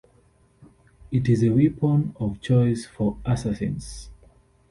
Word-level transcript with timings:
It 1.11 1.29
is 1.29 1.43
a 1.43 1.49
weapon 1.51 2.15
of 2.19 2.41
choice 2.41 2.87
for 2.87 3.19
assassins. 3.23 4.09